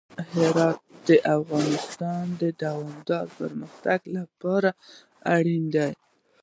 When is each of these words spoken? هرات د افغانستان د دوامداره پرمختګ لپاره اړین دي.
هرات 0.33 0.79
د 1.07 1.09
افغانستان 1.37 2.25
د 2.41 2.43
دوامداره 2.63 3.31
پرمختګ 3.39 3.99
لپاره 4.17 4.69
اړین 5.35 5.63
دي. 5.75 5.91